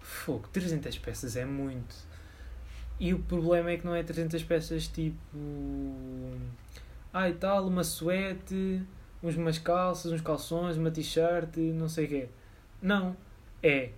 Fogo, 0.00 0.48
300 0.52 0.98
peças 0.98 1.36
é 1.36 1.44
muito. 1.44 1.94
E 2.98 3.14
o 3.14 3.18
problema 3.18 3.70
é 3.70 3.76
que 3.76 3.84
não 3.84 3.94
é 3.94 4.02
300 4.02 4.42
peças 4.44 4.86
tipo. 4.88 5.36
Ah, 7.12 7.28
e 7.28 7.34
tal, 7.34 7.66
uma 7.66 7.84
suete, 7.84 8.82
uns, 9.22 9.36
umas 9.36 9.58
calças, 9.58 10.12
uns 10.12 10.20
calções, 10.20 10.76
uma 10.76 10.90
t-shirt, 10.90 11.56
não 11.56 11.88
sei 11.88 12.06
o 12.06 12.08
quê. 12.08 12.28
Não. 12.80 13.16
É 13.62 13.90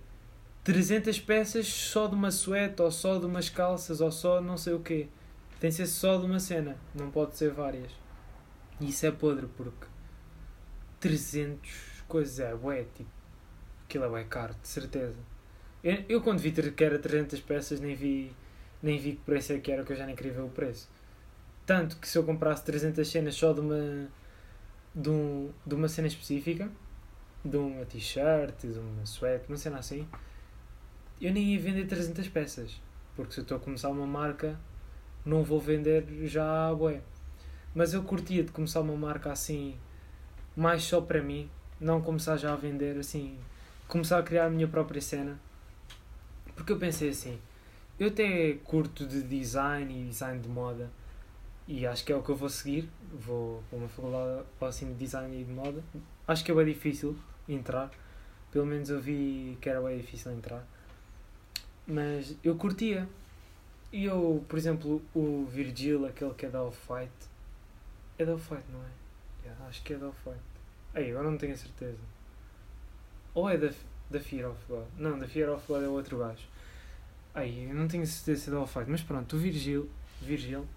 300 0.63 1.19
peças 1.19 1.67
só 1.67 2.07
de 2.07 2.15
uma 2.15 2.31
suete, 2.31 2.81
ou 2.81 2.91
só 2.91 3.19
de 3.19 3.25
umas 3.25 3.49
calças, 3.49 4.01
ou 4.01 4.11
só 4.11 4.41
não 4.41 4.57
sei 4.57 4.73
o 4.73 4.79
quê. 4.79 5.07
Tem 5.65 5.71
de 5.71 5.77
ser 5.77 5.87
só 5.87 6.19
de 6.19 6.27
uma 6.27 6.39
cena, 6.39 6.77
não 6.93 7.09
pode 7.09 7.35
ser 7.35 7.49
várias. 7.49 7.91
E 8.79 8.89
isso 8.89 9.03
é 9.03 9.09
podre 9.09 9.47
porque 9.47 9.87
300 10.99 12.03
coisas 12.07 12.39
é 12.39 12.53
ué, 12.53 12.85
tipo, 12.93 13.09
aquilo 13.83 14.03
é 14.03 14.07
ué 14.09 14.23
caro, 14.25 14.53
de 14.61 14.67
certeza. 14.67 15.17
Eu, 15.83 16.05
eu 16.07 16.21
quando 16.21 16.37
vi 16.37 16.51
que 16.51 16.83
era 16.83 16.99
300 16.99 17.39
peças 17.39 17.79
nem 17.79 17.95
vi, 17.95 18.31
nem 18.79 18.99
vi 18.99 19.13
que 19.13 19.23
preço 19.23 19.53
é 19.53 19.59
que 19.59 19.71
era, 19.71 19.83
que 19.83 19.91
eu 19.91 19.95
já 19.95 20.05
nem 20.05 20.15
queria 20.15 20.33
ver 20.33 20.43
o 20.43 20.49
preço. 20.49 20.87
Tanto 21.65 21.97
que 21.97 22.07
se 22.07 22.15
eu 22.15 22.23
comprasse 22.23 22.63
300 22.63 23.09
cenas 23.09 23.33
só 23.33 23.51
de 23.51 23.61
uma, 23.61 24.07
de, 24.93 25.09
um, 25.09 25.51
de 25.65 25.73
uma 25.73 25.87
cena 25.87 26.07
específica, 26.07 26.69
de 27.43 27.57
uma 27.57 27.83
t-shirt, 27.85 28.67
de 28.67 28.77
uma 28.77 29.03
suéte, 29.07 29.47
uma 29.47 29.57
cena 29.57 29.79
assim, 29.79 30.07
eu 31.19 31.33
nem 31.33 31.55
ia 31.55 31.59
vender 31.59 31.87
300 31.87 32.27
peças. 32.27 32.79
Porque 33.15 33.33
se 33.33 33.39
eu 33.39 33.41
estou 33.41 33.57
a 33.57 33.59
começar 33.59 33.89
uma 33.89 34.05
marca, 34.05 34.59
não 35.25 35.43
vou 35.43 35.59
vender 35.59 36.05
já 36.27 36.73
bué. 36.73 37.01
Mas 37.73 37.93
eu 37.93 38.03
curtia 38.03 38.43
de 38.43 38.51
começar 38.51 38.81
uma 38.81 38.95
marca 38.95 39.31
assim, 39.31 39.75
mais 40.55 40.83
só 40.83 41.01
para 41.01 41.21
mim, 41.21 41.49
não 41.79 42.01
começar 42.01 42.37
já 42.37 42.53
a 42.53 42.55
vender, 42.55 42.97
assim, 42.97 43.37
começar 43.87 44.19
a 44.19 44.23
criar 44.23 44.45
a 44.45 44.49
minha 44.49 44.67
própria 44.67 45.01
cena. 45.01 45.39
Porque 46.55 46.71
eu 46.71 46.77
pensei 46.77 47.09
assim, 47.09 47.39
eu 47.99 48.07
até 48.07 48.53
curto 48.63 49.05
de 49.05 49.23
design 49.23 50.01
e 50.01 50.09
design 50.09 50.39
de 50.39 50.47
moda 50.47 50.89
e 51.67 51.85
acho 51.87 52.05
que 52.05 52.11
é 52.11 52.15
o 52.15 52.21
que 52.21 52.29
eu 52.29 52.35
vou 52.35 52.49
seguir. 52.49 52.89
Vou 53.11 53.63
para 53.69 53.79
uma 53.79 53.87
faculdade 53.87 54.43
assim 54.61 54.87
de 54.87 54.93
design 54.93 55.41
e 55.41 55.43
de 55.43 55.51
moda. 55.51 55.83
Acho 56.27 56.43
que 56.43 56.51
é 56.51 56.55
bem 56.55 56.65
difícil 56.65 57.17
entrar. 57.49 57.89
Pelo 58.51 58.65
menos 58.65 58.89
eu 58.89 59.01
vi 59.01 59.57
que 59.59 59.69
era 59.69 59.81
bem 59.81 59.97
difícil 59.97 60.31
entrar. 60.31 60.65
Mas 61.87 62.35
eu 62.43 62.55
curtia. 62.55 63.07
E 63.95 64.03
eu, 64.03 64.43
por 64.49 64.59
exemplo, 64.59 65.01
o 65.15 65.45
Virgil, 65.45 66.05
aquele 66.05 66.33
que 66.33 66.45
é 66.45 66.49
da 66.49 66.61
Off-White. 66.61 67.29
É 68.19 68.25
da 68.25 68.33
Off-White, 68.33 68.65
não 68.69 68.81
é? 68.81 68.89
Yeah, 69.45 69.67
acho 69.69 69.81
que 69.83 69.93
é 69.93 69.97
da 69.97 70.07
Off-White. 70.07 70.43
Aí, 70.93 71.11
agora 71.11 71.31
não 71.31 71.37
tenho 71.37 71.53
a 71.53 71.55
certeza. 71.55 72.01
Ou 73.33 73.49
é 73.49 73.57
da, 73.57 73.71
da 74.09 74.19
Fear 74.19 74.51
of 74.51 74.59
God? 74.67 74.83
Não, 74.97 75.17
da 75.17 75.25
Fear 75.25 75.49
of 75.49 75.65
God 75.65 75.81
é 75.81 75.87
outro 75.87 76.17
gajo. 76.17 76.45
Aí, 77.33 77.69
eu 77.69 77.73
não 77.73 77.87
tenho 77.87 78.03
a 78.03 78.05
certeza 78.05 78.41
se 78.41 78.49
é 78.49 78.51
da 78.51 78.59
Off-White. 78.59 78.91
Mas 78.91 79.01
pronto, 79.01 79.33
o 79.33 79.39
Virgil, 79.39 79.89
Virgil, 80.21 80.67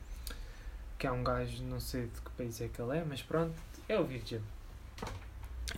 que 0.96 1.04
é 1.04 1.10
um 1.10 1.25
gajo, 1.25 1.60
não 1.64 1.80
sei 1.80 2.02
de 2.02 2.20
que 2.20 2.30
país 2.37 2.60
é 2.60 2.68
que 2.68 2.80
ele 2.80 2.98
é, 2.98 3.04
mas 3.04 3.20
pronto, 3.20 3.52
é 3.88 3.98
o 3.98 4.04
Virgil. 4.04 4.42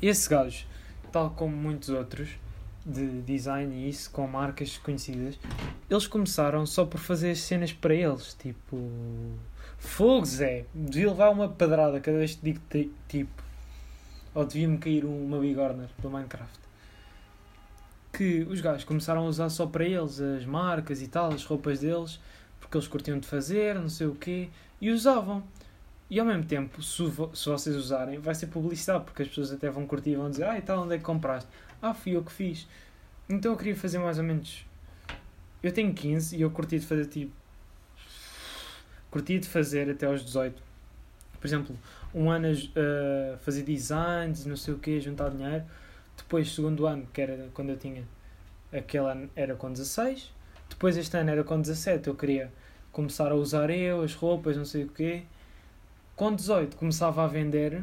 Esse 0.03 0.29
gajo, 0.29 0.67
tal 1.11 1.31
como 1.31 1.57
muitos 1.57 1.89
outros, 1.89 2.29
de 2.85 3.23
design 3.23 3.75
e 3.75 3.89
isso, 3.89 4.11
com 4.11 4.27
marcas 4.27 4.79
conhecidas, 4.79 5.39
eles 5.89 6.07
começaram 6.07 6.65
só 6.65 6.85
por 6.85 6.99
fazer 6.99 7.37
cenas 7.37 7.73
para 7.73 7.95
eles, 7.95 8.35
tipo. 8.35 8.79
Fogo, 9.79 10.27
Zé! 10.27 10.67
Devia 10.75 11.09
levar 11.09 11.31
uma 11.31 11.49
pedrada 11.49 12.01
cada 12.01 12.19
vez 12.19 12.35
que 12.35 12.53
digo 12.53 12.61
tipo. 13.09 13.43
Ou 14.35 14.45
devia-me 14.45 14.79
cair 14.79 15.05
uma 15.05 15.39
bigorna 15.39 15.91
do 15.99 16.11
Minecraft. 16.11 16.61
Que 18.13 18.43
os 18.43 18.61
gajos 18.61 18.85
começaram 18.85 19.23
a 19.23 19.25
usar 19.25 19.49
só 19.49 19.67
para 19.67 19.85
eles 19.85 20.21
as 20.21 20.45
marcas 20.45 21.03
e 21.03 21.09
tal, 21.09 21.33
as 21.33 21.45
roupas 21.45 21.81
deles, 21.81 22.21
porque 22.61 22.77
eles 22.77 22.89
curtiam 22.89 23.19
de 23.19 23.27
fazer, 23.27 23.75
não 23.75 23.89
sei 23.89 24.07
o 24.07 24.15
quê, 24.15 24.49
e 24.81 24.91
usavam. 24.91 25.43
E 26.09 26.19
ao 26.19 26.27
mesmo 26.27 26.45
tempo, 26.45 26.83
se, 26.83 27.03
se 27.35 27.49
vocês 27.49 27.77
usarem, 27.77 28.19
vai 28.19 28.35
ser 28.35 28.49
publicidade, 28.49 29.05
porque 29.05 29.23
as 29.23 29.29
pessoas 29.29 29.53
até 29.53 29.71
vão 29.71 29.87
curtir 29.87 30.11
e 30.11 30.17
vão 30.17 30.31
dizer: 30.31 30.45
Ah, 30.45 30.59
e 30.59 30.63
tal, 30.63 30.83
onde 30.83 30.95
é 30.95 30.99
que 30.99 31.05
compraste? 31.05 31.49
Ah, 31.83 31.95
fui 31.95 32.15
eu 32.15 32.23
que 32.23 32.33
fiz. 32.33 32.69
Então 33.29 33.53
eu 33.53 33.57
queria 33.57 33.75
fazer 33.75 33.99
mais 33.99 34.19
ou 34.19 34.25
menos. 34.25 34.67
Eu 35.63 35.73
tenho 35.73 35.95
15 35.95 36.37
e 36.37 36.43
eu 36.43 36.51
curti 36.51 36.79
de 36.79 36.87
fazer 36.87 37.07
tipo. 37.07 37.33
Curti 39.11 39.39
de 39.39 39.49
fazer 39.49 39.91
até 39.91 40.07
aos 40.07 40.25
18. 40.25 40.63
Por 41.41 41.47
exemplo, 41.47 41.77
um 42.15 42.31
ano 42.31 42.49
a 42.49 42.51
uh, 42.51 43.39
fazer 43.39 43.63
designs, 43.63 44.45
não 44.45 44.57
sei 44.57 44.75
o 44.75 44.79
quê, 44.79 45.01
juntar 45.01 45.31
dinheiro. 45.31 45.65
Depois, 46.17 46.53
segundo 46.55 46.87
ano, 46.87 47.09
que 47.13 47.21
era 47.21 47.49
quando 47.55 47.71
eu 47.71 47.79
tinha. 47.79 48.05
Aquele 48.73 49.11
ano 49.11 49.31
era 49.35 49.55
com 49.55 49.73
16. 49.73 50.33
Depois, 50.69 50.97
este 50.97 51.17
ano 51.17 51.31
era 51.31 51.43
com 51.43 51.61
17. 51.61 52.09
Eu 52.09 52.15
queria 52.15 52.53
começar 52.93 53.33
a 53.33 53.35
usar 53.35 53.71
eu, 53.71 54.03
as 54.03 54.15
roupas, 54.15 54.57
não 54.57 54.67
sei 54.67 54.85
o 54.85 54.89
quê. 54.89 55.23
Com 56.15 56.35
18 56.35 56.77
começava 56.77 57.25
a 57.25 57.27
vender 57.27 57.83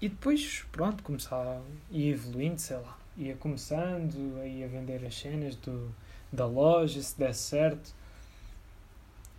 e 0.00 0.08
depois, 0.08 0.64
pronto, 0.70 1.02
começava 1.02 1.56
a 1.56 1.62
ir 1.90 2.10
evoluindo, 2.10 2.60
sei 2.60 2.76
lá 2.76 3.03
ia 3.16 3.36
começando, 3.36 4.44
ia 4.44 4.68
vender 4.68 5.04
as 5.04 5.14
cenas 5.14 5.56
do, 5.56 5.94
da 6.32 6.46
loja, 6.46 7.00
se 7.00 7.18
desse 7.18 7.40
certo. 7.40 7.94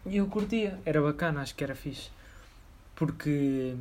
E 0.05 0.17
eu 0.17 0.27
curtia, 0.27 0.79
era 0.85 1.01
bacana, 1.01 1.41
acho 1.41 1.55
que 1.55 1.63
era 1.63 1.75
fixe. 1.75 2.09
Porque 2.95 3.75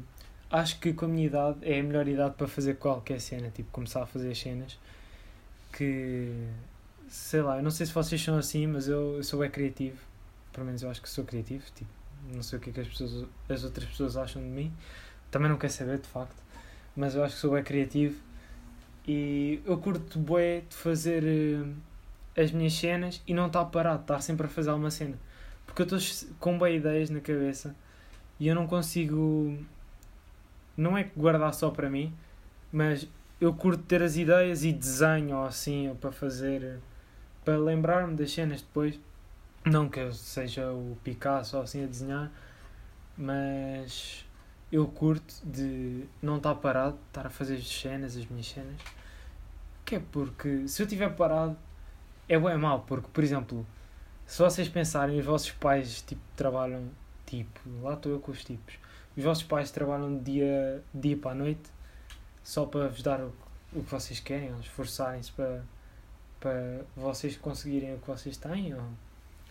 acho 0.50 0.78
que 0.80 0.92
com 0.92 1.04
a 1.04 1.08
minha 1.08 1.26
idade 1.26 1.58
é 1.62 1.80
a 1.80 1.82
melhor 1.82 2.08
idade 2.08 2.34
para 2.36 2.48
fazer 2.48 2.76
qualquer 2.76 3.20
cena, 3.20 3.50
tipo, 3.50 3.70
começar 3.70 4.02
a 4.02 4.06
fazer 4.06 4.30
as 4.30 4.38
cenas 4.38 4.78
que 5.72 6.32
sei 7.08 7.42
lá, 7.42 7.56
eu 7.58 7.62
não 7.62 7.70
sei 7.70 7.86
se 7.86 7.92
vocês 7.92 8.22
são 8.22 8.36
assim, 8.36 8.66
mas 8.66 8.88
eu, 8.88 9.16
eu 9.16 9.24
sou 9.24 9.40
bem 9.40 9.50
criativo. 9.50 9.98
Pelo 10.52 10.66
menos 10.66 10.82
eu 10.82 10.90
acho 10.90 11.02
que 11.02 11.08
sou 11.08 11.24
criativo, 11.24 11.64
tipo, 11.74 11.90
não 12.32 12.42
sei 12.42 12.58
o 12.58 12.62
que, 12.62 12.70
é 12.70 12.72
que 12.72 12.80
as, 12.80 12.88
pessoas, 12.88 13.26
as 13.48 13.64
outras 13.64 13.88
pessoas 13.88 14.16
acham 14.16 14.42
de 14.42 14.48
mim. 14.48 14.72
Também 15.30 15.48
não 15.48 15.58
quero 15.58 15.72
saber, 15.72 15.98
de 15.98 16.08
facto. 16.08 16.42
Mas 16.96 17.14
eu 17.14 17.24
acho 17.24 17.34
que 17.34 17.40
sou 17.40 17.52
bem 17.52 17.62
criativo 17.62 18.20
e 19.06 19.60
eu 19.66 19.76
curto 19.78 20.18
bué 20.18 20.62
de 20.68 20.74
fazer 20.74 21.22
uh, 21.22 21.74
as 22.40 22.50
minhas 22.50 22.72
cenas 22.72 23.22
e 23.26 23.34
não 23.34 23.46
estar 23.46 23.64
parado, 23.66 24.00
estar 24.00 24.20
sempre 24.20 24.46
a 24.46 24.48
fazer 24.48 24.70
alguma 24.70 24.90
cena. 24.90 25.18
Porque 25.66 25.82
eu 25.82 25.96
estou 25.96 26.28
com 26.38 26.56
boas 26.58 26.74
ideias 26.74 27.10
na 27.10 27.20
cabeça 27.20 27.74
e 28.40 28.48
eu 28.48 28.54
não 28.54 28.66
consigo. 28.66 29.58
Não 30.76 30.98
é 30.98 31.04
guardar 31.16 31.54
só 31.54 31.70
para 31.70 31.88
mim, 31.88 32.12
mas 32.72 33.06
eu 33.40 33.52
curto 33.54 33.82
ter 33.84 34.02
as 34.02 34.16
ideias 34.16 34.64
e 34.64 34.72
desenho 34.72 35.42
assim, 35.44 35.94
para 36.00 36.10
fazer. 36.10 36.78
para 37.44 37.58
lembrar-me 37.58 38.16
das 38.16 38.32
cenas 38.32 38.62
depois. 38.62 38.98
Não 39.64 39.88
que 39.88 40.00
eu 40.00 40.12
seja 40.12 40.70
o 40.72 40.96
Picasso 41.02 41.56
ou 41.56 41.62
assim 41.62 41.84
a 41.84 41.86
desenhar, 41.86 42.30
mas 43.16 44.23
eu 44.74 44.88
curto 44.88 45.34
de 45.44 46.04
não 46.20 46.38
estar 46.38 46.52
parado, 46.56 46.98
estar 47.06 47.24
a 47.24 47.30
fazer 47.30 47.54
as 47.54 47.68
cenas, 47.68 48.16
as 48.16 48.26
minhas 48.26 48.48
cenas. 48.48 48.80
Que 49.84 49.96
é 49.96 50.00
porque 50.00 50.66
se 50.66 50.82
eu 50.82 50.84
estiver 50.84 51.14
parado 51.14 51.56
é 52.28 52.34
é 52.34 52.56
mau, 52.56 52.80
porque 52.80 53.08
por 53.12 53.22
exemplo, 53.22 53.64
se 54.26 54.42
vocês 54.42 54.68
pensarem, 54.68 55.18
os 55.20 55.24
vossos 55.24 55.52
pais 55.52 56.02
tipo, 56.02 56.20
trabalham 56.34 56.90
tipo, 57.24 57.60
lá 57.82 57.94
estou 57.94 58.10
eu 58.12 58.18
com 58.18 58.32
os 58.32 58.44
tipos, 58.44 58.74
os 59.16 59.22
vossos 59.22 59.44
pais 59.44 59.70
trabalham 59.70 60.18
de 60.18 60.24
dia, 60.24 60.82
dia 60.92 61.16
para 61.16 61.30
a 61.32 61.34
noite 61.34 61.70
só 62.42 62.66
para 62.66 62.88
vos 62.88 63.02
dar 63.02 63.20
o, 63.20 63.32
o 63.72 63.84
que 63.84 63.90
vocês 63.90 64.18
querem, 64.18 64.58
esforçarem-se 64.60 65.30
para, 65.32 65.62
para 66.40 66.84
vocês 66.96 67.36
conseguirem 67.36 67.94
o 67.94 67.98
que 67.98 68.08
vocês 68.08 68.36
têm, 68.36 68.74
ou 68.74 68.82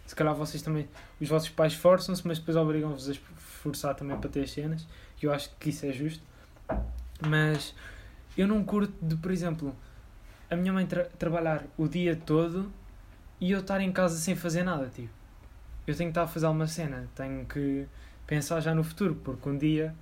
se 0.05 0.15
calhar 0.15 0.35
vocês 0.35 0.61
também, 0.61 0.87
os 1.19 1.27
vossos 1.29 1.49
pais 1.49 1.73
forçam-se, 1.73 2.25
mas 2.27 2.39
depois 2.39 2.57
obrigam-vos 2.57 3.09
a 3.09 3.11
esforçar 3.11 3.95
também 3.95 4.17
para 4.17 4.29
ter 4.29 4.41
as 4.41 4.51
cenas 4.51 4.85
que 5.17 5.27
eu 5.27 5.33
acho 5.33 5.49
que 5.59 5.69
isso 5.69 5.85
é 5.85 5.91
justo. 5.91 6.23
Mas 7.25 7.73
eu 8.37 8.47
não 8.47 8.63
curto 8.63 8.93
de, 9.01 9.15
por 9.15 9.31
exemplo, 9.31 9.75
a 10.49 10.55
minha 10.55 10.73
mãe 10.73 10.85
tra 10.85 11.05
trabalhar 11.05 11.63
o 11.77 11.87
dia 11.87 12.15
todo 12.15 12.71
e 13.39 13.51
eu 13.51 13.59
estar 13.59 13.79
em 13.81 13.91
casa 13.91 14.17
sem 14.17 14.35
fazer 14.35 14.63
nada, 14.63 14.89
tipo. 14.89 15.09
Eu 15.85 15.95
tenho 15.95 16.09
que 16.09 16.11
estar 16.11 16.23
a 16.23 16.27
fazer 16.27 16.47
uma 16.47 16.67
cena, 16.67 17.07
tenho 17.15 17.45
que 17.45 17.85
pensar 18.25 18.59
já 18.61 18.73
no 18.73 18.83
futuro, 18.83 19.15
porque 19.15 19.49
um 19.49 19.57
dia 19.57 19.93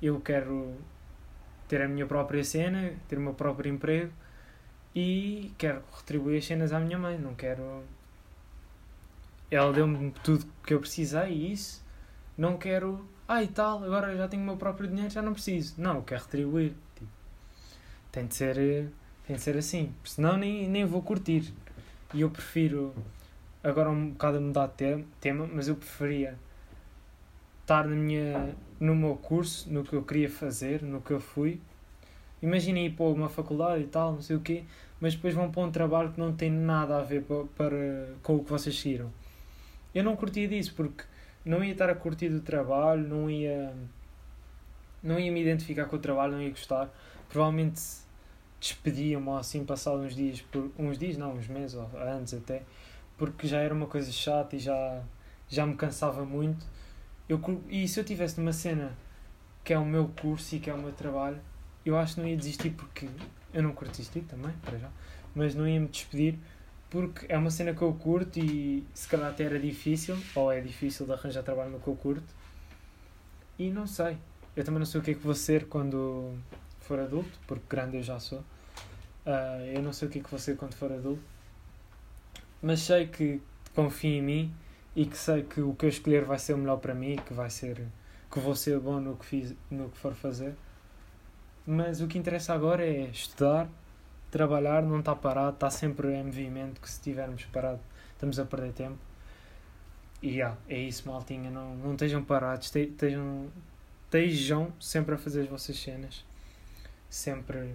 eu 0.00 0.20
quero 0.20 0.74
ter 1.68 1.80
a 1.82 1.88
minha 1.88 2.06
própria 2.06 2.44
cena, 2.44 2.92
ter 3.08 3.18
o 3.18 3.20
meu 3.20 3.34
próprio 3.34 3.72
emprego 3.72 4.12
e 4.94 5.52
quero 5.58 5.82
retribuir 5.96 6.38
as 6.38 6.44
cenas 6.44 6.72
à 6.72 6.78
minha 6.78 6.98
mãe, 6.98 7.18
não 7.18 7.34
quero. 7.34 7.82
Ela 9.54 9.72
deu-me 9.72 10.10
tudo 10.22 10.46
que 10.66 10.74
eu 10.74 10.80
precisei 10.80 11.30
e 11.30 11.52
isso, 11.52 11.84
não 12.36 12.56
quero 12.56 13.06
ah 13.26 13.42
e 13.42 13.48
tal, 13.48 13.82
agora 13.82 14.14
já 14.14 14.28
tenho 14.28 14.42
o 14.42 14.46
meu 14.46 14.56
próprio 14.56 14.86
dinheiro, 14.86 15.10
já 15.10 15.22
não 15.22 15.32
preciso. 15.32 15.74
Não, 15.78 15.96
eu 15.96 16.02
quero 16.02 16.22
retribuir. 16.22 16.74
Tipo, 16.94 17.10
tem 18.12 18.26
de 18.26 18.34
ser, 18.34 18.90
tem 19.26 19.36
de 19.36 19.42
ser 19.42 19.56
assim, 19.56 19.94
senão 20.04 20.36
nem, 20.36 20.68
nem 20.68 20.84
vou 20.84 21.00
curtir. 21.02 21.54
E 22.12 22.20
eu 22.20 22.30
prefiro, 22.30 22.94
agora 23.62 23.90
um 23.90 24.10
bocado 24.10 24.36
a 24.38 24.40
mudar 24.40 24.66
de 24.66 25.04
tema, 25.20 25.48
mas 25.52 25.68
eu 25.68 25.76
preferia 25.76 26.38
estar 27.62 27.86
na 27.88 27.96
minha, 27.96 28.54
no 28.78 28.94
meu 28.94 29.16
curso, 29.16 29.72
no 29.72 29.82
que 29.84 29.94
eu 29.94 30.02
queria 30.02 30.28
fazer, 30.28 30.82
no 30.82 31.00
que 31.00 31.12
eu 31.12 31.20
fui. 31.20 31.60
Imaginem 32.42 32.86
ir 32.86 32.90
para 32.90 33.06
uma 33.06 33.30
faculdade 33.30 33.84
e 33.84 33.86
tal, 33.86 34.12
não 34.12 34.20
sei 34.20 34.36
o 34.36 34.40
quê, 34.40 34.64
mas 35.00 35.14
depois 35.14 35.32
vão 35.34 35.50
para 35.50 35.62
um 35.62 35.70
trabalho 35.70 36.12
que 36.12 36.20
não 36.20 36.34
tem 36.34 36.50
nada 36.50 36.98
a 36.98 37.02
ver 37.02 37.22
para, 37.22 37.44
para, 37.56 38.08
com 38.22 38.36
o 38.36 38.44
que 38.44 38.50
vocês 38.50 38.78
seguiram. 38.78 39.10
Eu 39.94 40.02
não 40.02 40.16
curti 40.16 40.46
disso 40.48 40.74
porque 40.74 41.04
não 41.44 41.62
ia 41.62 41.72
estar 41.72 41.88
a 41.88 41.94
curtir 41.94 42.28
o 42.32 42.40
trabalho, 42.40 43.06
não 43.06 43.30
ia, 43.30 43.72
não 45.02 45.18
ia 45.20 45.30
me 45.30 45.40
identificar 45.40 45.84
com 45.84 45.96
o 45.96 45.98
trabalho, 45.98 46.32
não 46.32 46.42
ia 46.42 46.50
gostar. 46.50 46.92
Provavelmente 47.28 47.80
despediam-me 48.60 49.30
assim, 49.38 49.64
passado 49.64 49.98
uns 49.98 50.14
dias, 50.14 50.40
por, 50.40 50.70
uns 50.78 50.98
dias, 50.98 51.18
não, 51.18 51.34
uns 51.34 51.46
meses, 51.48 51.76
ou 51.76 51.86
anos 51.98 52.32
até, 52.32 52.62
porque 53.18 53.46
já 53.46 53.58
era 53.58 53.74
uma 53.74 53.86
coisa 53.86 54.10
chata 54.10 54.56
e 54.56 54.58
já, 54.58 55.02
já 55.48 55.66
me 55.66 55.76
cansava 55.76 56.24
muito. 56.24 56.64
Eu, 57.28 57.40
e 57.68 57.86
se 57.86 58.00
eu 58.00 58.04
tivesse 58.04 58.40
numa 58.40 58.52
cena 58.52 58.96
que 59.62 59.72
é 59.72 59.78
o 59.78 59.84
meu 59.84 60.08
curso 60.20 60.56
e 60.56 60.58
que 60.58 60.70
é 60.70 60.74
o 60.74 60.78
meu 60.78 60.92
trabalho, 60.92 61.38
eu 61.84 61.96
acho 61.96 62.14
que 62.14 62.20
não 62.22 62.28
ia 62.28 62.36
desistir 62.36 62.70
porque 62.70 63.08
eu 63.52 63.62
não 63.62 63.72
curto 63.72 63.90
desistir 63.90 64.22
também, 64.22 64.52
para 64.62 64.78
já, 64.78 64.90
mas 65.34 65.54
não 65.54 65.68
ia 65.68 65.78
me 65.78 65.88
despedir 65.88 66.38
porque 66.94 67.26
é 67.28 67.36
uma 67.36 67.50
cena 67.50 67.74
que 67.74 67.82
eu 67.82 67.92
curto 67.92 68.38
e 68.38 68.86
se 68.94 69.08
calhar 69.08 69.28
até 69.28 69.42
era 69.42 69.58
difícil, 69.58 70.16
ou 70.32 70.52
é 70.52 70.60
difícil 70.60 71.04
de 71.04 71.10
arranjar 71.10 71.42
trabalho 71.42 71.70
no 71.70 71.80
que 71.80 71.88
eu 71.88 71.96
curto. 71.96 72.32
E 73.58 73.68
não 73.68 73.84
sei. 73.84 74.16
Eu 74.54 74.62
também 74.62 74.78
não 74.78 74.86
sei 74.86 75.00
o 75.00 75.02
que 75.02 75.10
é 75.10 75.14
que 75.14 75.20
vou 75.20 75.34
ser 75.34 75.66
quando 75.66 76.38
for 76.78 77.00
adulto, 77.00 77.36
porque 77.48 77.64
grande 77.68 77.96
eu 77.96 78.02
já 78.04 78.20
sou. 78.20 78.38
Uh, 79.26 79.74
eu 79.74 79.82
não 79.82 79.92
sei 79.92 80.06
o 80.06 80.10
que 80.10 80.20
é 80.20 80.22
que 80.22 80.30
vou 80.30 80.38
ser 80.38 80.56
quando 80.56 80.74
for 80.74 80.92
adulto. 80.92 81.20
Mas 82.62 82.78
sei 82.78 83.08
que 83.08 83.42
confio 83.74 84.12
em 84.12 84.22
mim 84.22 84.54
e 84.94 85.04
que 85.04 85.18
sei 85.18 85.42
que 85.42 85.60
o 85.60 85.74
que 85.74 85.86
eu 85.86 85.88
escolher 85.88 86.24
vai 86.24 86.38
ser 86.38 86.54
o 86.54 86.58
melhor 86.58 86.76
para 86.76 86.94
mim, 86.94 87.16
que 87.26 87.34
vai 87.34 87.50
ser 87.50 87.84
que 88.30 88.38
vou 88.38 88.54
ser 88.54 88.78
bom 88.78 89.00
no 89.00 89.16
que, 89.16 89.26
fiz, 89.26 89.52
no 89.68 89.88
que 89.88 89.98
for 89.98 90.14
fazer. 90.14 90.54
Mas 91.66 92.00
o 92.00 92.06
que 92.06 92.18
interessa 92.18 92.54
agora 92.54 92.86
é 92.86 93.08
estudar, 93.10 93.68
trabalhar, 94.34 94.82
não 94.82 94.98
estar 94.98 95.14
parado, 95.14 95.54
está 95.54 95.70
sempre 95.70 96.08
em 96.12 96.24
movimento, 96.24 96.80
que 96.80 96.90
se 96.90 96.96
estivermos 96.96 97.44
parados 97.44 97.80
estamos 98.14 98.36
a 98.40 98.44
perder 98.44 98.72
tempo. 98.72 98.98
E 100.20 100.30
yeah, 100.30 100.56
é 100.68 100.76
isso, 100.76 101.06
maltinha, 101.06 101.50
não, 101.50 101.76
não 101.76 101.92
estejam 101.92 102.24
parados, 102.24 102.74
estejam, 102.74 103.48
estejam 104.06 104.72
sempre 104.80 105.14
a 105.14 105.18
fazer 105.18 105.42
as 105.42 105.48
vossas 105.48 105.78
cenas, 105.78 106.24
sempre 107.08 107.74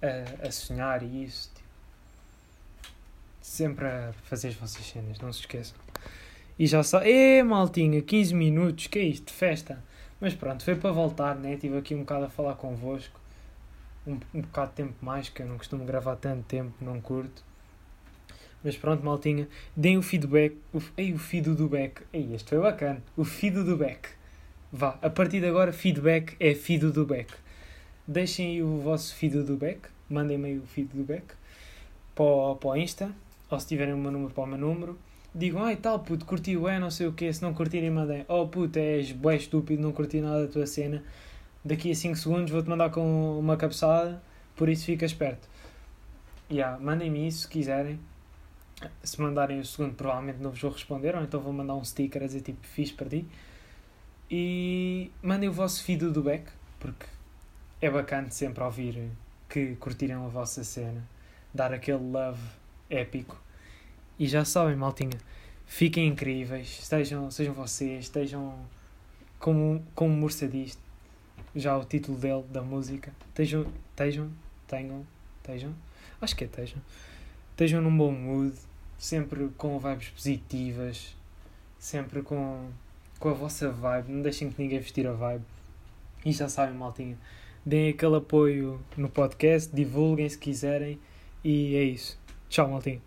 a, 0.00 0.46
a 0.46 0.52
sonhar 0.52 1.02
e 1.02 1.24
isso, 1.24 1.50
tipo, 1.52 1.68
sempre 3.40 3.86
a 3.86 4.12
fazer 4.22 4.48
as 4.48 4.54
vossas 4.54 4.86
cenas, 4.86 5.18
não 5.18 5.32
se 5.32 5.40
esqueçam. 5.40 5.76
E 6.56 6.66
já 6.66 6.82
só, 6.84 7.00
é 7.02 7.42
maltinha, 7.42 8.00
15 8.00 8.34
minutos, 8.34 8.86
que 8.86 9.00
é 9.00 9.02
isto, 9.02 9.32
festa. 9.32 9.82
Mas 10.20 10.32
pronto, 10.32 10.64
foi 10.64 10.76
para 10.76 10.92
voltar, 10.92 11.34
né? 11.34 11.54
Estive 11.54 11.76
aqui 11.76 11.94
um 11.94 12.00
bocado 12.00 12.26
a 12.26 12.30
falar 12.30 12.54
convosco. 12.54 13.20
Um, 14.06 14.18
um 14.34 14.40
bocado 14.42 14.70
de 14.70 14.76
tempo 14.76 14.94
mais, 15.02 15.28
que 15.28 15.42
eu 15.42 15.46
não 15.46 15.58
costumo 15.58 15.84
gravar 15.84 16.16
tanto 16.16 16.44
tempo, 16.44 16.72
não 16.80 17.00
curto. 17.00 17.42
Mas 18.62 18.76
pronto, 18.76 19.04
maltinha, 19.04 19.48
deem 19.76 19.98
o 19.98 20.02
feedback. 20.02 20.56
O, 20.72 20.80
ei, 20.96 21.12
o 21.12 21.18
feed 21.18 21.50
do 21.54 21.68
back. 21.68 22.02
Ei, 22.12 22.34
este 22.34 22.50
foi 22.50 22.60
bacana. 22.60 23.02
O 23.16 23.24
feed 23.24 23.62
do 23.62 23.76
back. 23.76 24.08
Vá, 24.72 24.98
a 25.02 25.10
partir 25.10 25.40
de 25.40 25.46
agora, 25.46 25.72
feedback 25.72 26.36
é 26.40 26.54
feed 26.54 26.90
do 26.90 27.04
back. 27.06 27.32
Deixem 28.06 28.46
aí 28.52 28.62
o 28.62 28.78
vosso 28.80 29.14
feed 29.14 29.42
do 29.42 29.56
back. 29.56 29.88
Mandem-me 30.08 30.46
aí 30.46 30.58
o 30.58 30.66
feed 30.66 30.88
do 30.94 31.04
back 31.04 31.26
para 32.14 32.24
o, 32.24 32.56
para 32.56 32.70
o 32.70 32.76
Insta. 32.76 33.10
Ou 33.50 33.60
se 33.60 33.66
tiverem 33.66 33.94
o 33.94 33.98
meu 33.98 34.10
número 34.10 34.32
para 34.32 34.44
o 34.44 34.46
meu 34.46 34.58
número 34.58 34.98
digam, 35.36 35.62
ai 35.62 35.76
tal 35.76 35.98
puto, 35.98 36.24
curti 36.24 36.56
é 36.56 36.78
não 36.78 36.90
sei 36.90 37.06
o 37.06 37.12
que, 37.12 37.30
se 37.30 37.42
não 37.42 37.52
curtirem 37.52 37.90
mandem, 37.90 38.24
oh 38.26 38.46
puto, 38.48 38.78
és 38.78 39.12
bué 39.12 39.36
estúpido, 39.36 39.82
não 39.82 39.92
curti 39.92 40.18
nada 40.20 40.46
da 40.46 40.52
tua 40.52 40.66
cena, 40.66 41.04
daqui 41.66 41.90
a 41.90 41.94
5 41.94 42.16
segundos 42.16 42.50
vou-te 42.50 42.68
mandar 42.68 42.90
com 42.90 43.38
uma 43.38 43.56
cabeçada, 43.56 44.22
por 44.54 44.68
isso 44.68 44.86
fica 44.86 45.04
esperto. 45.04 45.48
Yeah, 46.50 46.78
mandem-me 46.78 47.26
isso 47.26 47.40
se 47.40 47.48
quiserem. 47.48 47.98
Se 49.02 49.20
mandarem 49.20 49.58
o 49.58 49.64
segundo, 49.64 49.94
provavelmente 49.94 50.38
não 50.38 50.50
vos 50.50 50.60
vou 50.60 50.70
responder, 50.70 51.16
ou 51.16 51.22
então 51.22 51.40
vou 51.40 51.52
mandar 51.52 51.74
um 51.74 51.84
sticker 51.84 52.22
a 52.22 52.26
dizer 52.26 52.42
tipo, 52.42 52.66
fiz 52.66 52.92
para 52.92 53.08
ti. 53.08 53.26
E 54.30 55.10
mandem 55.22 55.48
o 55.48 55.52
vosso 55.52 55.82
feed 55.82 56.10
do 56.10 56.22
back, 56.22 56.44
porque 56.78 57.06
é 57.80 57.90
bacana 57.90 58.30
sempre 58.30 58.62
ouvir 58.62 59.10
que 59.48 59.76
curtiram 59.76 60.26
a 60.26 60.28
vossa 60.28 60.62
cena, 60.62 61.02
dar 61.54 61.72
aquele 61.72 61.98
love 61.98 62.40
épico 62.90 63.40
e 64.18 64.26
já 64.26 64.44
sabem, 64.44 64.76
maltinha, 64.76 65.18
fiquem 65.66 66.08
incríveis, 66.08 66.78
estejam, 66.80 67.30
sejam 67.30 67.52
vocês, 67.52 68.04
estejam 68.04 68.54
como, 69.38 69.84
como 69.94 70.14
Mursa 70.14 70.48
já 71.56 71.76
o 71.76 71.84
título 71.84 72.18
dele, 72.18 72.44
da 72.50 72.62
música, 72.62 73.12
estejam, 73.28 73.66
estejam, 73.90 74.30
tenham, 74.68 75.06
estejam, 75.38 75.74
acho 76.20 76.36
que 76.36 76.44
é 76.44 76.46
estejam, 76.46 76.78
estejam 77.50 77.80
num 77.80 77.96
bom 77.96 78.12
mood, 78.12 78.54
sempre 78.98 79.48
com 79.56 79.78
vibes 79.78 80.10
positivas, 80.10 81.16
sempre 81.78 82.22
com, 82.22 82.68
com 83.18 83.30
a 83.30 83.32
vossa 83.32 83.70
vibe, 83.70 84.12
não 84.12 84.22
deixem 84.22 84.50
que 84.50 84.62
ninguém 84.62 84.78
vestir 84.78 85.06
a 85.06 85.12
vibe. 85.12 85.44
E 86.24 86.32
já 86.32 86.48
sabem, 86.48 86.74
maltinha, 86.74 87.16
deem 87.64 87.90
aquele 87.90 88.16
apoio 88.16 88.80
no 88.96 89.08
podcast, 89.08 89.74
divulguem 89.74 90.28
se 90.28 90.36
quiserem 90.36 90.98
e 91.42 91.74
é 91.76 91.82
isso. 91.82 92.18
Tchau, 92.48 92.68
maltinha. 92.68 93.00